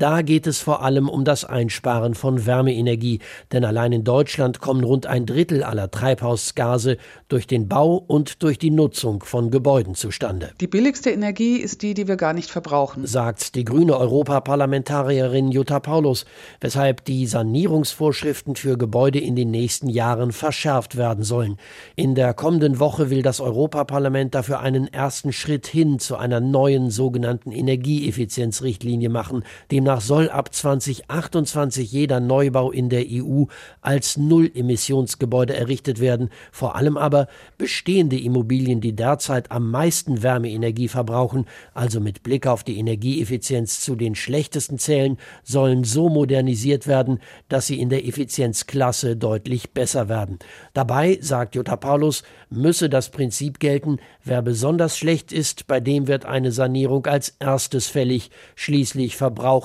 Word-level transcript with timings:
Da 0.00 0.22
geht 0.22 0.46
es 0.46 0.60
vor 0.60 0.82
allem 0.82 1.10
um 1.10 1.26
das 1.26 1.44
Einsparen 1.44 2.14
von 2.14 2.46
Wärmeenergie, 2.46 3.18
denn 3.52 3.66
allein 3.66 3.92
in 3.92 4.02
Deutschland 4.02 4.58
kommen 4.58 4.82
rund 4.82 5.04
ein 5.04 5.26
Drittel 5.26 5.62
aller 5.62 5.90
Treibhausgase 5.90 6.96
durch 7.28 7.46
den 7.46 7.68
Bau 7.68 8.02
und 8.06 8.42
durch 8.42 8.58
die 8.58 8.70
Nutzung 8.70 9.22
von 9.22 9.50
Gebäuden 9.50 9.94
zustande. 9.94 10.52
Die 10.58 10.68
billigste 10.68 11.10
Energie 11.10 11.56
ist 11.56 11.82
die, 11.82 11.92
die 11.92 12.08
wir 12.08 12.16
gar 12.16 12.32
nicht 12.32 12.50
verbrauchen, 12.50 13.06
sagt 13.06 13.54
die 13.54 13.64
grüne 13.66 13.94
Europaparlamentarierin 13.98 15.52
Jutta 15.52 15.80
Paulus, 15.80 16.24
weshalb 16.62 17.04
die 17.04 17.26
Sanierungsvorschriften 17.26 18.56
für 18.56 18.78
Gebäude 18.78 19.18
in 19.18 19.36
den 19.36 19.50
nächsten 19.50 19.90
Jahren 19.90 20.32
verschärft 20.32 20.96
werden 20.96 21.24
sollen. 21.24 21.58
In 21.94 22.14
der 22.14 22.32
kommenden 22.32 22.80
Woche 22.80 23.10
will 23.10 23.20
das 23.20 23.38
Europaparlament 23.38 24.34
dafür 24.34 24.60
einen 24.60 24.90
ersten 24.90 25.34
Schritt 25.34 25.66
hin 25.66 25.98
zu 25.98 26.16
einer 26.16 26.40
neuen 26.40 26.90
sogenannten 26.90 27.52
Energieeffizienzrichtlinie 27.52 29.10
machen. 29.10 29.44
Demnach 29.70 29.89
soll 29.98 30.28
ab 30.28 30.54
2028 30.54 31.90
jeder 31.90 32.20
Neubau 32.20 32.70
in 32.70 32.90
der 32.90 33.06
EU 33.08 33.44
als 33.80 34.18
Null-Emissionsgebäude 34.18 35.56
errichtet 35.56 36.00
werden, 36.00 36.28
vor 36.52 36.76
allem 36.76 36.98
aber 36.98 37.28
bestehende 37.56 38.20
Immobilien, 38.20 38.82
die 38.82 38.92
derzeit 38.92 39.50
am 39.50 39.70
meisten 39.70 40.22
Wärmeenergie 40.22 40.88
verbrauchen, 40.88 41.46
also 41.72 41.98
mit 41.98 42.22
Blick 42.22 42.46
auf 42.46 42.62
die 42.62 42.78
Energieeffizienz 42.78 43.80
zu 43.80 43.96
den 43.96 44.14
schlechtesten 44.14 44.78
zählen, 44.78 45.16
sollen 45.44 45.84
so 45.84 46.10
modernisiert 46.10 46.86
werden, 46.86 47.20
dass 47.48 47.66
sie 47.66 47.80
in 47.80 47.88
der 47.88 48.06
Effizienzklasse 48.06 49.16
deutlich 49.16 49.70
besser 49.70 50.10
werden. 50.10 50.38
Dabei, 50.74 51.18
sagt 51.22 51.54
Jutta 51.54 51.76
Paulus, 51.76 52.22
müsse 52.50 52.90
das 52.90 53.10
Prinzip 53.10 53.60
gelten, 53.60 53.98
wer 54.24 54.42
besonders 54.42 54.98
schlecht 54.98 55.32
ist, 55.32 55.66
bei 55.66 55.80
dem 55.80 56.06
wird 56.06 56.24
eine 56.24 56.52
Sanierung 56.52 57.06
als 57.06 57.34
erstes 57.38 57.86
fällig. 57.86 58.30
Schließlich 58.56 59.16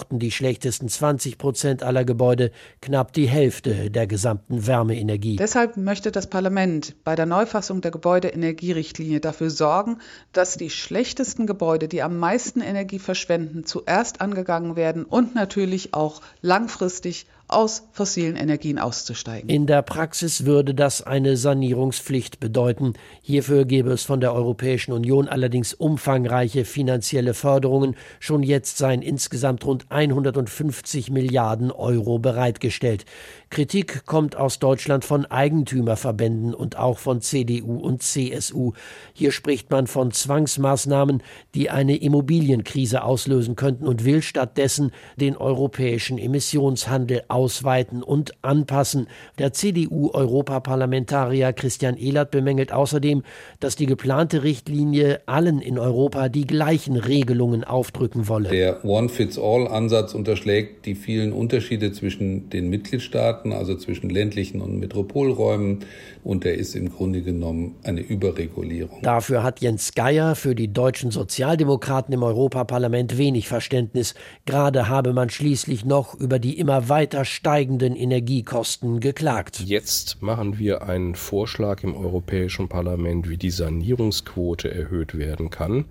verbrauchten 0.06 0.20
die 0.20 0.32
schlechtesten 0.32 0.88
20 0.88 1.38
Prozent 1.38 1.84
aller 1.84 2.06
Gebäude 2.06 2.52
knapp 2.82 3.14
die 3.14 3.28
Hälfte 3.28 3.90
der 3.90 4.08
gesamten 4.08 4.68
Wärmeenergie. 4.68 5.38
Deshalb 5.38 5.78
möchte 5.78 6.12
das 6.12 6.28
Parlament 6.28 6.96
bei 7.04 7.16
der 7.16 7.26
Neufassung 7.26 7.82
der 7.82 7.92
Gebäudeenergierichtlinie 7.92 9.20
dafür 9.20 9.50
sorgen, 9.50 9.98
dass 10.32 10.58
die 10.58 10.70
schlechtesten 10.70 11.48
Gebäude, 11.48 11.88
die 11.88 12.04
am 12.04 12.18
meisten 12.18 12.62
Energie 12.62 13.00
verschwenden, 13.00 13.66
zuerst 13.66 14.22
angegangen 14.22 14.76
werden 14.76 15.06
und 15.06 15.34
natürlich 15.36 15.94
auch 15.94 16.22
langfristig 16.42 17.26
aus 17.48 17.88
fossilen 17.92 18.36
Energien 18.36 18.80
auszusteigen. 18.80 19.50
In 19.50 19.68
der 19.68 19.82
Praxis 19.84 20.46
würde 20.46 20.74
das 20.74 21.02
eine 21.02 21.38
Sanierungspflicht 21.38 22.40
bedeuten. 22.40 22.94
Hierfür 23.22 23.66
gäbe 23.66 23.92
es 23.92 24.04
von 24.04 24.20
der 24.20 24.34
Europäischen 24.34 24.94
Union 24.94 25.28
allerdings 25.28 25.74
umfangreiche 25.74 26.66
finanzielle 26.66 27.34
Förderungen. 27.34 27.96
Schon 28.20 28.42
jetzt 28.42 28.78
seien 28.78 29.02
insgesamt 29.02 29.66
rund 29.66 29.86
150 29.90 31.12
Milliarden 31.12 31.72
Euro 31.72 32.18
bereitgestellt. 32.18 33.06
Kritik 33.50 34.06
kommt 34.06 34.36
aus 34.36 34.60
Deutschland 34.60 35.06
von 35.06 35.26
Eigentümerverbänden 35.26 36.54
und 36.54 36.78
auch 36.78 36.98
von 36.98 37.22
CDU 37.22 37.78
und 37.78 38.02
CSU. 38.02 38.74
Hier 39.14 39.32
spricht 39.32 39.70
man 39.70 39.88
von 39.88 40.12
Zwangsmaßnahmen, 40.12 41.22
die 41.54 41.70
eine 41.70 41.96
Immobilienkrise 41.96 43.04
auslösen 43.04 43.56
könnten 43.56 43.88
und 43.88 44.04
will 44.04 44.22
stattdessen 44.22 44.92
den 45.16 45.38
europäischen 45.38 46.18
Emissionshandel 46.18 47.24
ausweiten 47.36 48.02
und 48.02 48.32
anpassen. 48.44 49.08
Der 49.40 49.52
CDU-Europaparlamentarier 49.52 51.52
Christian 51.52 51.98
Ehlert 51.98 52.32
bemängelt 52.32 52.72
außerdem, 52.72 53.24
dass 53.60 53.76
die 53.76 53.88
geplante 53.88 54.44
Richtlinie 54.44 55.20
allen 55.26 55.60
in 55.60 55.78
Europa 55.78 56.30
die 56.30 56.48
gleichen 56.48 56.96
Regelungen 56.96 57.66
aufdrücken 57.66 58.30
wolle. 58.30 58.48
Der 58.50 58.86
One-Fits-All-Ansatz 58.86 60.14
unterschlägt 60.14 60.86
die 60.86 60.96
vielen 60.96 61.34
Unterschiede 61.34 61.92
zwischen 61.92 62.50
den 62.50 62.70
Mitgliedstaaten, 62.70 63.52
also 63.52 63.76
zwischen 63.76 64.10
ländlichen 64.10 64.62
und 64.62 64.80
Metropolräumen, 64.80 65.80
und 66.24 66.44
er 66.44 66.56
ist 66.56 66.76
im 66.76 66.90
Grunde 66.90 67.22
genommen 67.22 67.76
eine 67.84 68.02
Überregulierung. 68.02 69.04
Dafür 69.04 69.44
hat 69.44 69.62
Jens 69.62 69.94
Geier 69.94 70.36
für 70.36 70.56
die 70.56 70.74
deutschen 70.74 71.12
Sozialdemokraten 71.12 72.16
im 72.16 72.24
Europaparlament 72.24 73.20
wenig 73.20 73.48
Verständnis. 73.48 74.16
Gerade 74.46 74.90
habe 74.90 75.14
man 75.14 75.30
schließlich 75.30 75.86
noch 75.86 76.16
über 76.16 76.40
die 76.40 76.58
immer 76.58 76.90
weiter 76.90 77.25
steigenden 77.26 77.96
Energiekosten 77.96 79.00
geklagt. 79.00 79.60
Jetzt 79.60 80.22
machen 80.22 80.58
wir 80.58 80.84
einen 80.84 81.16
Vorschlag 81.16 81.84
im 81.84 81.96
Europäischen 81.96 82.68
Parlament, 82.68 83.30
wie 83.30 83.38
die 83.38 83.50
Sanierungsquote 83.50 84.74
erhöht 84.74 85.18
werden 85.18 85.50
kann, 85.50 85.86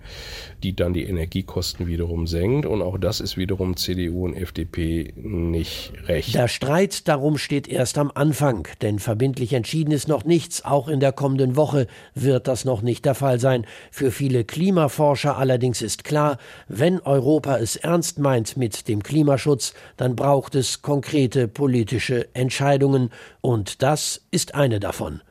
die 0.62 0.75
dann 0.75 0.95
die 0.95 1.05
Energiekosten 1.05 1.87
wiederum 1.87 2.27
senkt. 2.27 2.67
Und 2.67 2.83
auch 2.83 2.99
das 2.99 3.21
ist 3.21 3.37
wiederum 3.37 3.77
CDU 3.77 4.25
und 4.25 4.34
FDP 4.34 5.12
nicht 5.17 5.93
recht. 6.06 6.34
Der 6.34 6.49
Streit 6.49 7.09
darum 7.09 7.39
steht 7.39 7.69
erst 7.69 7.99
am 7.99 8.11
Anfang, 8.15 8.69
denn 8.83 8.99
verbindlich 8.99 9.53
entschieden 9.53 9.91
ist 9.91 10.09
noch 10.09 10.25
nichts. 10.25 10.65
Auch 10.65 10.89
in 10.89 11.01
der 11.01 11.12
kommenden 11.12 11.56
Woche 11.56 11.87
wird 12.15 12.49
das 12.49 12.65
noch 12.65 12.83
nicht 12.83 13.05
der 13.05 13.15
Fall 13.15 13.41
sein. 13.41 13.66
Für 13.91 14.11
viele 14.11 14.45
Klimaforscher 14.45 15.37
allerdings 15.37 15.83
ist 15.83 16.05
klar, 16.05 16.39
wenn 16.69 17.01
Europa 17.01 17.59
es 17.59 17.77
ernst 17.77 18.19
meint 18.19 18.56
mit 18.56 18.89
dem 18.89 19.03
Klimaschutz, 19.03 19.75
dann 19.97 20.16
braucht 20.16 20.55
es 20.55 20.83
konkrete 21.24 21.48
politische 21.48 22.34
Entscheidungen, 22.34 23.10
und 23.40 23.82
das 23.82 24.26
ist 24.30 24.54
eine 24.54 24.78
davon. 24.78 25.22